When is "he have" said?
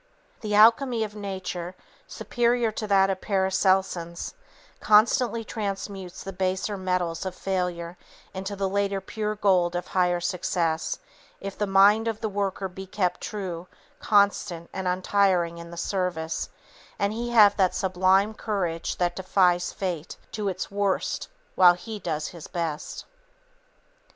17.13-17.55